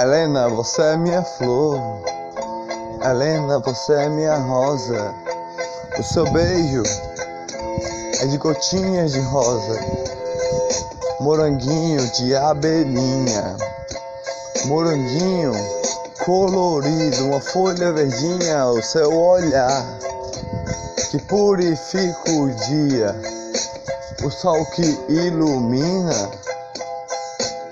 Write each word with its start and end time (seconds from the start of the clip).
Helena, 0.00 0.48
você 0.48 0.80
é 0.80 0.96
minha 0.96 1.24
flor. 1.24 1.76
Helena, 3.04 3.58
você 3.58 3.94
é 3.94 4.08
minha 4.08 4.36
rosa. 4.36 5.12
O 5.98 6.02
seu 6.04 6.24
beijo 6.30 6.84
é 8.20 8.26
de 8.26 8.38
gotinhas 8.38 9.10
de 9.10 9.18
rosa. 9.18 9.80
Moranguinho 11.18 12.00
de 12.12 12.32
abelhinha. 12.36 13.56
Moranguinho 14.66 15.50
colorido, 16.24 17.26
uma 17.26 17.40
folha 17.40 17.90
verdinha, 17.90 18.66
o 18.66 18.80
seu 18.80 19.12
olhar 19.12 19.84
que 21.10 21.18
purifica 21.22 22.30
o 22.30 22.48
dia. 22.68 23.16
O 24.22 24.30
sol 24.30 24.64
que 24.66 24.96
ilumina 25.08 26.30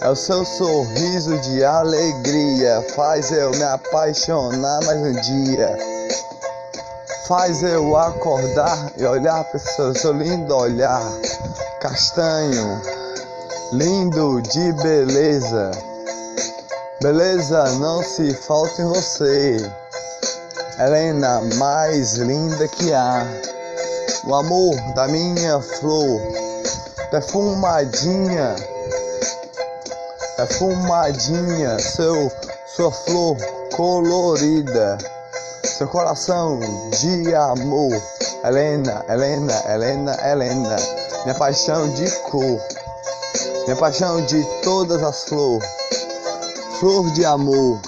é 0.07 0.09
o 0.09 0.15
seu 0.15 0.45
sorriso 0.45 1.37
de 1.39 1.65
alegria, 1.65 2.81
faz 2.95 3.33
eu 3.33 3.51
me 3.51 3.65
apaixonar 3.65 4.81
mais 4.85 5.01
um 5.01 5.13
dia. 5.21 5.77
Faz 7.27 7.61
eu 7.65 7.97
acordar 7.97 8.93
e 8.97 9.05
olhar 9.05 9.43
para 9.43 9.59
seu, 9.59 9.93
seu 9.97 10.13
lindo 10.13 10.55
olhar, 10.55 11.03
castanho, 11.81 12.81
lindo 13.73 14.41
de 14.43 14.73
beleza. 14.75 15.73
Beleza 17.03 17.65
não 17.81 18.01
se 18.01 18.33
falta 18.33 18.83
em 18.83 18.87
você, 18.87 19.57
Helena 20.79 21.41
mais 21.57 22.13
linda 22.13 22.69
que 22.69 22.93
há. 22.93 23.27
O 24.25 24.33
amor 24.37 24.77
da 24.95 25.09
minha 25.09 25.61
flor, 25.61 26.21
perfumadinha 27.11 28.55
perfumadinha, 30.37 31.79
seu, 31.79 32.31
sua 32.67 32.93
flor 32.93 33.37
colorida, 33.75 34.99
seu 35.65 35.89
coração 35.89 36.61
de 36.91 37.35
amor. 37.35 37.91
Helena, 38.45 39.05
Helena, 39.09 39.63
Helena, 39.67 40.17
Helena, 40.23 40.77
minha 41.25 41.35
paixão 41.35 41.89
de 41.95 42.09
cor, 42.21 42.61
minha 43.65 43.77
paixão 43.77 44.25
de 44.27 44.45
todas 44.63 45.03
as 45.03 45.25
flores, 45.25 45.69
flor 46.79 47.11
de 47.13 47.25
amor, 47.25 47.81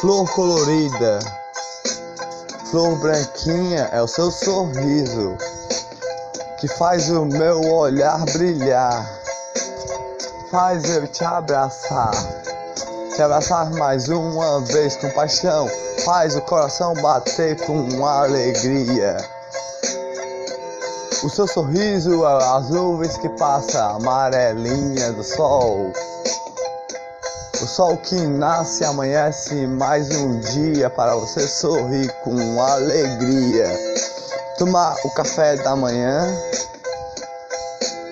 flor 0.00 0.30
colorida, 0.32 1.18
flor 2.70 2.94
branquinha 3.00 3.88
é 3.90 4.00
o 4.00 4.06
seu 4.06 4.30
sorriso 4.30 5.36
que 6.60 6.68
faz 6.68 7.10
o 7.10 7.24
meu 7.24 7.60
olhar 7.72 8.24
brilhar 8.26 9.25
faz 10.56 10.88
eu 10.88 11.06
te 11.06 11.22
abraçar. 11.22 12.12
Te 13.14 13.20
abraçar 13.20 13.70
mais 13.72 14.08
uma 14.08 14.62
vez 14.62 14.96
com 14.96 15.10
paixão, 15.10 15.68
faz 16.02 16.34
o 16.34 16.40
coração 16.40 16.94
bater 16.94 17.60
com 17.66 18.06
alegria. 18.06 19.18
O 21.22 21.28
seu 21.28 21.46
sorriso, 21.46 22.24
as 22.24 22.70
nuvens 22.70 23.18
que 23.18 23.28
passa, 23.36 23.84
amarelinha 23.84 25.12
do 25.12 25.22
sol. 25.22 25.92
O 27.52 27.66
sol 27.66 27.98
que 27.98 28.14
nasce 28.14 28.82
amanhece 28.82 29.66
mais 29.66 30.08
um 30.16 30.40
dia 30.40 30.88
para 30.88 31.14
você 31.16 31.46
sorrir 31.46 32.10
com 32.24 32.62
alegria. 32.62 33.68
Tomar 34.56 34.96
o 35.04 35.10
café 35.10 35.56
da 35.56 35.76
manhã 35.76 36.26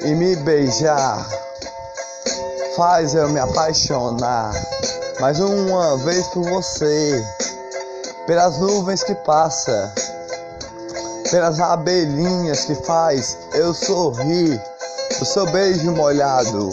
e 0.05 0.15
me 0.15 0.37
beijar 0.37 1.27
faz 2.77 3.15
eu 3.15 3.29
me 3.29 3.39
apaixonar. 3.39 4.53
Mais 5.21 5.39
uma 5.39 5.97
vez 5.99 6.27
por 6.29 6.43
você, 6.49 7.25
pelas 8.27 8.59
nuvens 8.59 9.03
que 9.03 9.15
passa, 9.15 9.93
pelas 11.31 11.61
abelhinhas 11.61 12.65
que 12.65 12.75
faz 12.75 13.39
eu 13.55 13.73
sorrir, 13.73 14.61
o 15.21 15.25
seu 15.25 15.47
beijo 15.47 15.93
molhado 15.93 16.71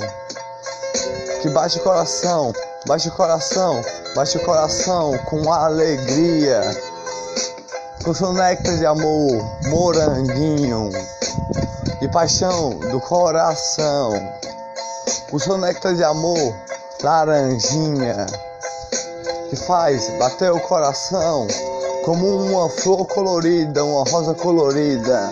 que 1.42 1.50
bate 1.50 1.78
o 1.78 1.84
coração, 1.84 2.54
bate 2.88 3.08
o 3.08 3.12
coração, 3.12 3.82
bate 4.16 4.38
o 4.38 4.46
coração 4.46 5.18
com 5.26 5.52
alegria, 5.52 6.62
com 8.04 8.14
seu 8.14 8.34
néctar 8.34 8.78
de 8.78 8.86
amor, 8.86 9.44
moranguinho 9.68 10.90
e 12.02 12.08
paixão 12.08 12.72
do 12.72 13.00
coração 13.02 14.14
o 15.32 15.40
seu 15.40 15.58
néctar 15.58 15.96
de 15.96 16.04
amor, 16.04 16.54
laranjinha, 17.02 18.26
que 19.50 19.56
faz 19.56 20.10
bater 20.20 20.52
o 20.52 20.60
coração 20.60 21.48
como 22.04 22.28
uma 22.36 22.70
flor 22.70 23.06
colorida, 23.06 23.84
uma 23.86 24.04
rosa 24.10 24.34
colorida, 24.34 25.32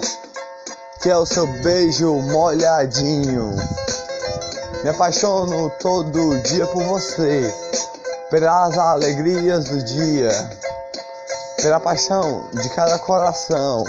que 1.01 1.09
é 1.09 1.17
o 1.17 1.25
seu 1.25 1.45
beijo 1.61 2.13
molhadinho. 2.13 3.55
Me 4.83 4.89
apaixono 4.89 5.69
todo 5.81 6.39
dia 6.43 6.65
por 6.67 6.83
você, 6.83 7.53
pelas 8.29 8.77
alegrias 8.77 9.65
do 9.65 9.83
dia, 9.83 10.31
pela 11.61 11.79
paixão 11.79 12.47
de 12.53 12.69
cada 12.69 12.97
coração. 12.99 13.83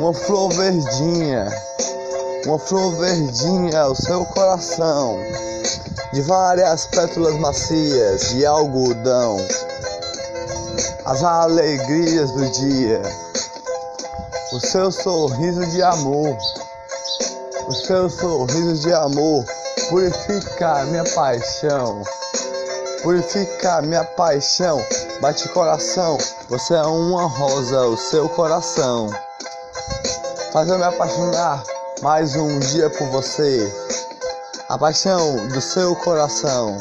Uma 0.00 0.12
flor 0.12 0.52
verdinha 0.52 1.48
uma 2.46 2.60
flor 2.60 2.94
verdinha 2.94 3.88
o 3.88 3.94
seu 3.96 4.24
coração, 4.26 5.18
de 6.12 6.22
várias 6.22 6.86
pétalas 6.86 7.34
macias 7.40 8.28
de 8.28 8.46
algodão, 8.46 9.36
as 11.04 11.24
alegrias 11.24 12.30
do 12.30 12.48
dia, 12.50 13.02
o 14.52 14.60
seu 14.60 14.92
sorriso 14.92 15.66
de 15.66 15.82
amor, 15.82 16.38
o 17.66 17.72
seu 17.72 18.08
sorriso 18.08 18.74
de 18.74 18.92
amor 18.92 19.44
purifica 19.88 20.84
minha 20.84 21.04
paixão, 21.04 22.00
purifica 23.02 23.82
minha 23.82 24.04
paixão, 24.04 24.80
bate 25.20 25.48
coração, 25.48 26.16
você 26.48 26.74
é 26.74 26.82
uma 26.82 27.26
rosa, 27.26 27.86
o 27.86 27.96
seu 27.96 28.28
coração, 28.28 29.10
faz 30.52 30.68
eu 30.68 30.78
me 30.78 30.84
apaixonar 30.84 31.75
mais 32.02 32.36
um 32.36 32.58
dia 32.58 32.90
por 32.90 33.08
você. 33.08 33.72
A 34.68 34.76
paixão 34.76 35.48
do 35.48 35.60
seu 35.60 35.96
coração. 35.96 36.76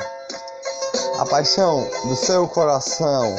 A 1.17 1.25
paixão 1.25 1.87
do 2.05 2.15
seu 2.15 2.47
coração 2.47 3.33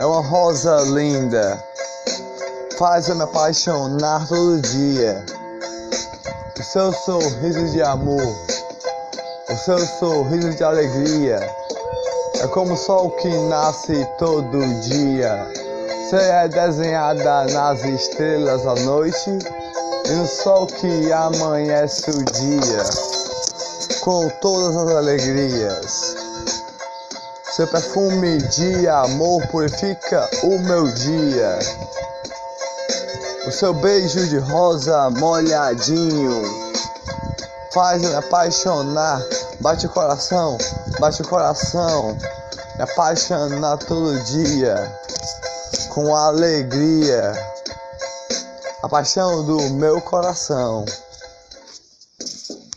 é 0.00 0.04
uma 0.04 0.20
rosa 0.20 0.80
linda. 0.80 1.62
Faz 2.76 3.08
eu 3.08 3.14
me 3.14 3.22
apaixonar 3.22 4.26
todo 4.26 4.60
dia. 4.60 5.24
O 6.58 6.62
seu 6.62 6.92
sorriso 6.92 7.68
de 7.70 7.80
amor, 7.80 8.36
o 9.48 9.56
seu 9.56 9.78
sorriso 9.78 10.50
de 10.50 10.64
alegria 10.64 11.38
é 12.40 12.46
como 12.48 12.74
o 12.74 12.76
sol 12.76 13.10
que 13.10 13.28
nasce 13.28 14.04
todo 14.18 14.80
dia. 14.80 15.46
Você 15.86 16.16
é 16.16 16.48
desenhada 16.48 17.46
nas 17.52 17.84
estrelas 17.84 18.66
à 18.66 18.74
noite 18.82 19.38
no 20.08 20.26
sol 20.26 20.66
que 20.66 21.10
amanhece 21.10 22.10
o 22.10 22.24
dia, 22.24 22.84
com 24.00 24.28
todas 24.40 24.76
as 24.76 24.88
alegrias. 24.96 26.16
Seu 27.56 27.66
perfume 27.66 28.38
de 28.38 28.86
amor 28.88 29.46
purifica 29.48 30.28
o 30.42 30.58
meu 30.58 30.90
dia. 30.92 31.58
O 33.46 33.50
seu 33.50 33.72
beijo 33.72 34.26
de 34.28 34.38
rosa 34.38 35.08
molhadinho 35.10 36.42
faz 37.72 38.02
me 38.02 38.14
apaixonar. 38.14 39.22
Bate 39.60 39.86
o 39.86 39.90
coração, 39.90 40.58
bate 40.98 41.22
o 41.22 41.28
coração, 41.28 42.16
me 42.76 42.82
apaixonar 42.82 43.78
todo 43.78 44.22
dia 44.24 44.92
com 45.88 46.14
alegria 46.14 47.53
a 48.84 48.88
paixão 48.88 49.42
do 49.42 49.70
meu 49.70 49.98
coração. 49.98 50.84